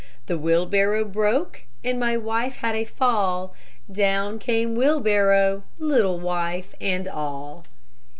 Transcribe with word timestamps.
The 0.25 0.35
wheelbarrow 0.39 1.05
broke, 1.05 1.61
And 1.83 1.99
my 1.99 2.17
wife 2.17 2.55
had 2.55 2.73
a 2.75 2.85
fall; 2.85 3.53
Down 3.91 4.39
came 4.39 4.73
wheelbarrow, 4.75 5.61
Little 5.77 6.19
wife 6.19 6.73
and 6.81 7.07
all. 7.07 7.65